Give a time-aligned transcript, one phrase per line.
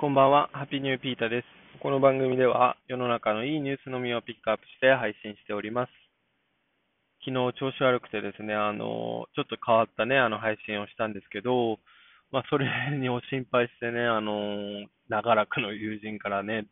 [0.00, 1.44] こんばんは、ハッピーニューピータです。
[1.82, 5.92] この番組では世の中のいいニュースのみをピックアップして配信しております。
[7.20, 11.76] 昨日調子悪くてですね、あの、ちょっと変わったね、あの配信をしたんですけど、
[12.32, 12.64] まあ、それ
[12.96, 16.64] にを心配してね、あの、長らくの友人からね、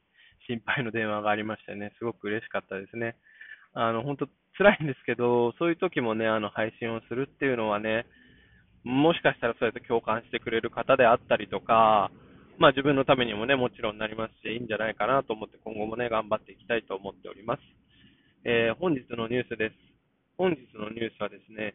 [0.49, 3.15] 心配の電話がありましてね、すごく嬉しかったですね。
[3.75, 8.07] あの、本当辛いんですけど、そういう時もね、あの、配信をするっていうのはね、
[8.85, 12.11] もしかしたらそうやって共感してくれる方であったりとか、
[12.59, 17.63] まあ自分のためにもね、もちろんなりますし、いいんじゃないかなと思って今後もね、頑張っていきたいと思っております。
[18.45, 19.75] えー、本日のニュースです。
[20.37, 21.75] 本日のニュースはですね、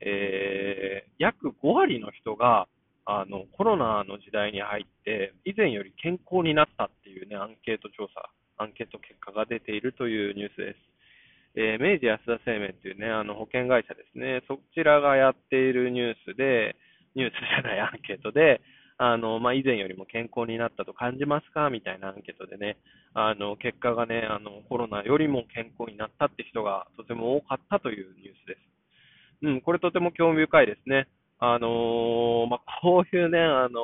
[0.00, 2.66] えー、約5割の人が、
[3.04, 10.92] あの、コロナの時代に入って、以前より健康になったっていうね、アンケート調査、アンケート結果が出ているというニュースです。
[11.54, 16.76] えー、明治安田生命っていうね、あの保険会社ですね、そちらがやっているニュースで、
[17.14, 18.62] ニュースじゃないアンケートで、
[19.02, 21.70] あの、まあ、以前よりも健康になったと感じますか？
[21.70, 22.76] みたいなアンケートでね、
[23.14, 28.60] あの、結果がね、あの、コロナよりも健康になったって人がとても多かったというニュースです。
[29.42, 31.08] うん、これとても興味深いですね。
[31.40, 33.80] あのまあ、こういうね、あの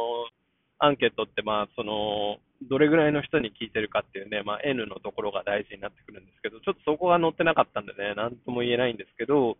[0.78, 2.38] アンケートって、まあ、その、
[2.70, 9.56] どれぐらいの人に聞いてるかっていうね、まあ、N のところが大事になってくるんですけど、ちょっとそこが載ってなかったんでね、なんとも言えないんですけど、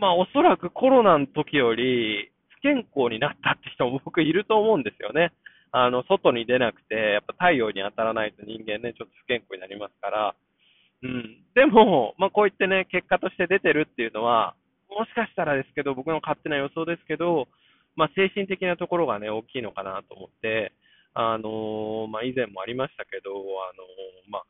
[0.00, 5.32] まあ、おそらくコロナの時より、不健康になったって人も僕いると思うんですよね。
[5.70, 10.34] あの、外に出なくて、やっぱ太陽に当たらないと人間ね、ちょっと不健康になりますから、
[11.02, 11.44] うん。
[11.54, 14.54] でも、まあ、こういってね、結果として出てるっていうのは、
[14.90, 17.46] もしかしたらですけど、僕の勝手な予想ですけど、
[17.94, 20.72] まあ、精神的なところがね、大きいのかなと思って、
[21.14, 23.34] あのー、まあ、以前もありましたけど、あ
[23.76, 24.44] のー、まあ、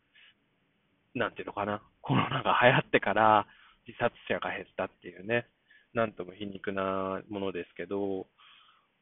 [1.14, 3.46] なんていうのかな、コロナが流行ってから
[3.86, 5.46] 自殺者が減ったっていうね、
[5.98, 8.26] なんとも皮肉なものですけど、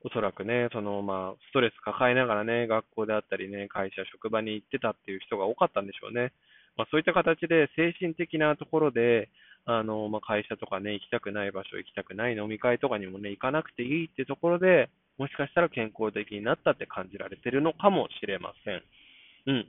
[0.01, 6.33] おそらくね、そのまあ、ストレス抱えながらね、学校であったりね、会社、職場に行ってたっていう人が多かったんでしょうね。
[6.77, 9.29] まあ、そういった形で精神的なところで、
[9.67, 14.89] あのまあ、会社とかね、行きたくない場所、行きたくない飲み会とかにもね、行かなくていいっていうところで、
[15.19, 18.83] もしかしたら健康的になったって感じられてるのかもしれません。
[19.47, 19.67] うん。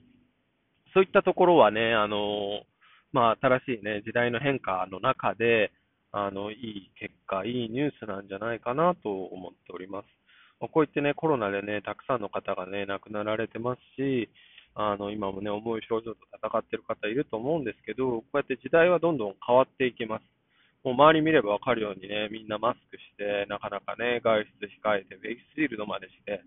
[0.94, 2.64] そういったところはね、あの
[3.12, 5.72] まあ、新しいね、時代の変化の中で、
[6.12, 6.92] あの、いい
[7.28, 10.06] 結果、いいニュースなんじゃないかなと思っております。
[10.60, 14.30] まあ、こういってね、コロナでね、たくさんの方がね、亡くなられてますし、
[14.74, 20.24] あの、今もね、重い症状と戦っている方いると思うんですけど、こうやって時代はどんどん変わっていきます。
[20.84, 26.42] もう周り見ればわかるようにね、みんなマスクして、なかなかね、外出控えて、フェイスシールドまでして、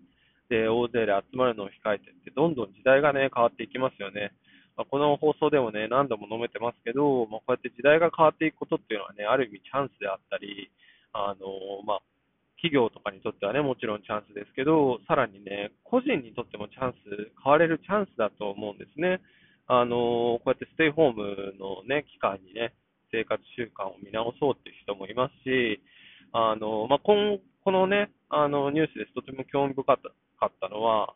[0.49, 4.31] で、大勢で集まるのを控えてって、どんどん時代がね、変わっていきますよね。
[4.77, 10.71] まあ、この放送でもね、何度も述べてますけど、まあ、こうやって時代が変わっていくことっていうのはね、ある意味チャンスであったり、
[11.13, 12.01] あのまあ、
[12.61, 19.19] 企業とかにとってはね、もちろんチャンスですけど、さらにね、個人にとってもチャンス、変われるチャンスだと思うんですね。
[19.67, 22.73] あのこうやってステイホームのね、期間にね、
[23.11, 25.81] 生活習慣を見直そうっていう人もいますし、
[26.33, 31.13] あのまあ、このね、あのニュースですとても興味深かったのは、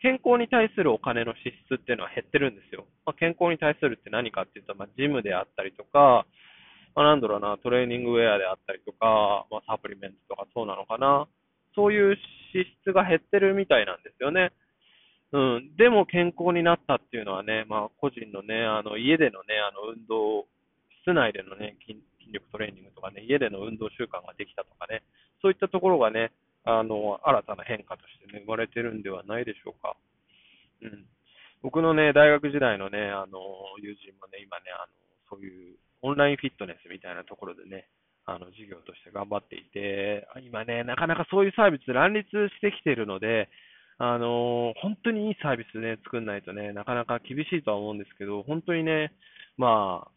[0.00, 2.86] 健康に対するお金の支出っていうのは減ってるんですよ。
[3.04, 6.26] まあ、健康に対するって何かっていうと、まあ、ジムであったりとか、
[6.96, 11.28] まあ、なんだろうな、トレーニングウェアであったりとか、まあ、サプリメントとかそうなのかな。
[11.74, 12.16] そういう
[12.52, 14.52] 支出が減ってるみたいなんですよね。
[15.32, 15.76] うん。
[15.76, 20.46] でも健康になったっていうのはね、まあ、個人のね、あの、家でのね、あの、運動、
[21.02, 25.02] 室内でのね筋、筋力トレーニングとかね、家での運動習慣ができたとかね、
[25.42, 26.32] そういったところがね、
[26.64, 29.96] あの、新たな変化としてね、生まれてるんではないでしょうか。
[30.82, 31.06] うん。
[31.62, 33.38] 僕のね、大学時代のね、あの、
[33.80, 34.92] 友人もね、今ね、あの、
[35.28, 37.88] そういうオンラインフィットネスみたいなところでね、
[38.26, 43.48] あの、授業として頑張っていて、今ね、なかなかそういうサービス乱立してきているので、
[43.98, 49.12] あの、本当にいいサービスね、作んないとね、なかなか厳しいとは思うんですけど、本当にね、
[49.58, 50.10] まあ、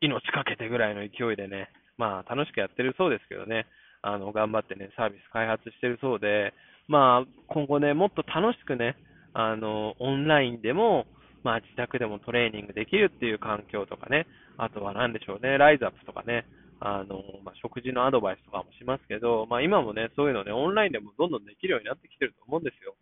[0.00, 3.66] 命かけてぐらいの勢いでね、まあ、楽しくやってるそうですけどね、
[4.04, 6.52] あの、頑張ってね、サービス開発してるそうで、
[6.88, 8.96] まあ、今後ね、もっと楽しくね、
[9.32, 11.06] あの、オンラインでも、
[11.42, 14.26] まあ、自宅でもトレーニングできるっていう環境とかね、
[14.58, 16.44] あとは何でしょうね、ライズアップとかね、
[16.80, 22.94] あの、まあ、食事のアドバイスとかもしますけど、まあ、今もね、そういうのね、オンラインでもどんどんできるようになってきてると思うんですよ。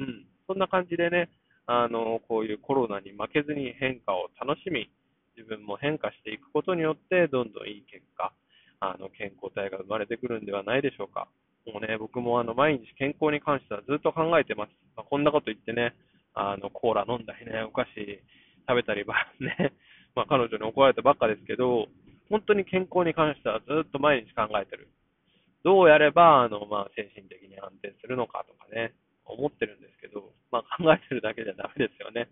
[0.00, 0.26] うん。
[0.48, 1.30] そんな感じでね、
[1.66, 4.90] あの、こういうコロナに負けずに変化を楽しみ、
[5.36, 8.32] 自分も変化していくことによって、どんどんいい結果、
[8.82, 11.28] あの、健康体が生まれてくるんではないでしょうか。
[11.66, 14.70] もうね、僕もあの、毎日健康に関してはずっと考えてます。
[14.96, 15.94] まあ、こんなこと言ってね、
[16.34, 18.02] あの、コーラ飲んだりね、お菓子
[18.66, 19.72] 食べたりば、ね、
[20.16, 21.86] まあ、彼女に怒られたばっかですけど、
[22.28, 24.88] 本当に健康に関してはずっと毎日考えてる。
[25.62, 28.94] どうやれば、あの、まあ、精神的に安定するのかとかね、
[29.24, 32.28] 思ってるんですけど、まあ、考えてるだけじゃダメですよね。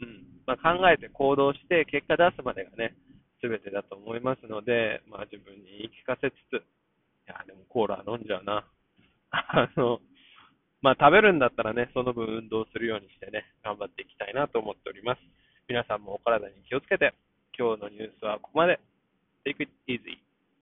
[0.00, 0.24] うん。
[0.46, 2.94] まあ、考えて行動して結果出すまでがね、
[3.42, 6.62] 全てだと思いますので、まあ自分に言い聞かせつつ、い
[7.26, 8.64] や、でもコーラ飲んじゃうな。
[9.30, 10.00] あの、
[10.80, 15.20] まあ食べるんだったらね、その分運動するようにしてね、頑張っていきたいなと思っております。
[15.68, 17.14] 皆さんもお体に気をつけて、
[17.58, 18.80] 今日のニュースはここまで。